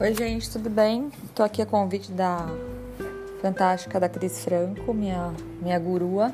[0.00, 1.10] Oi, gente, tudo bem?
[1.34, 2.46] Tô aqui a convite da
[3.42, 6.32] fantástica da Cris Franco, minha, minha gurua.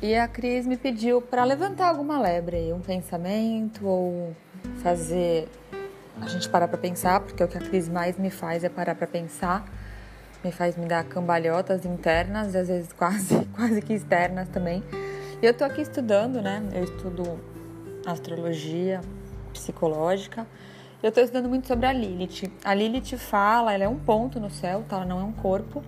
[0.00, 4.34] E a Cris me pediu para levantar alguma lebre, um pensamento ou
[4.82, 5.46] fazer
[6.22, 8.94] a gente parar para pensar, porque o que a Cris mais me faz é parar
[8.94, 9.70] para pensar.
[10.42, 14.82] Me faz me dar cambalhotas internas às vezes quase, quase que externas também.
[15.42, 16.66] E eu tô aqui estudando, né?
[16.72, 17.38] Eu estudo
[18.06, 19.02] astrologia
[19.52, 20.46] psicológica.
[21.04, 22.50] Eu estou estudando muito sobre a Lilith.
[22.64, 24.96] A Lilith fala, ela é um ponto no céu, tá?
[24.96, 25.82] ela não é um corpo.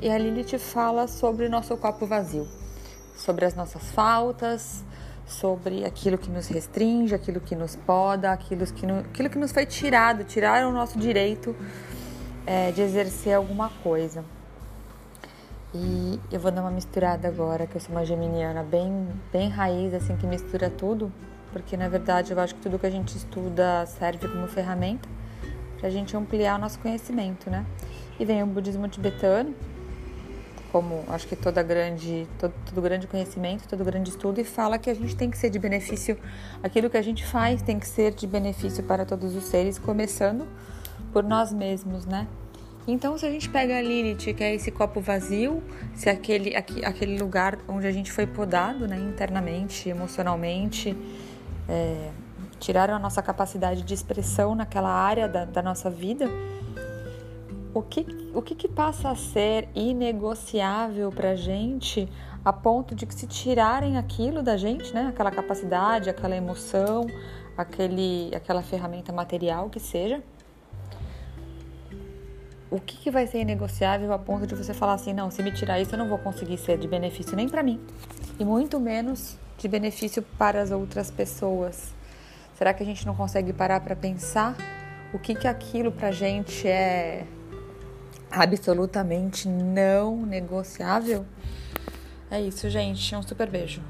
[0.00, 2.46] E a Lilith fala sobre o nosso copo vazio,
[3.16, 4.84] sobre as nossas faltas,
[5.26, 9.50] sobre aquilo que nos restringe, aquilo que nos poda, aquilo que, no, aquilo que nos
[9.50, 11.56] foi tirado, tiraram o nosso direito
[12.46, 14.24] é, de exercer alguma coisa.
[15.74, 19.92] E eu vou dar uma misturada agora, que eu sou uma geminiana bem, bem raiz,
[19.94, 21.12] assim, que mistura tudo,
[21.52, 25.08] porque na verdade eu acho que tudo que a gente estuda serve como ferramenta
[25.78, 27.64] para a gente ampliar o nosso conhecimento, né?
[28.18, 29.54] E vem o budismo tibetano,
[30.70, 34.90] como acho que toda grande, todo, todo, grande conhecimento, todo grande estudo, e fala que
[34.90, 36.18] a gente tem que ser de benefício,
[36.62, 40.46] aquilo que a gente faz tem que ser de benefício para todos os seres, começando
[41.12, 42.28] por nós mesmos, né?
[42.86, 45.62] Então, se a gente pega a Lilith, que é esse copo vazio,
[45.94, 50.96] se é aquele, aquele lugar onde a gente foi podado, né, internamente, emocionalmente,
[51.68, 52.10] é,
[52.58, 56.28] tiraram a nossa capacidade de expressão naquela área da, da nossa vida,
[57.72, 62.08] o que, o que, que passa a ser inegociável para a gente
[62.44, 67.06] a ponto de que se tirarem aquilo da gente, né, aquela capacidade, aquela emoção,
[67.56, 70.22] aquele, aquela ferramenta material que seja,
[72.70, 75.52] o que, que vai ser inegociável a ponto de você falar assim, não, se me
[75.52, 77.80] tirar isso eu não vou conseguir ser de benefício nem para mim
[78.38, 81.92] e muito menos de benefício para as outras pessoas.
[82.56, 84.56] Será que a gente não consegue parar para pensar
[85.12, 87.26] o que que aquilo para a gente é
[88.30, 91.26] absolutamente não negociável?
[92.30, 93.14] É isso, gente.
[93.14, 93.82] Um super beijo.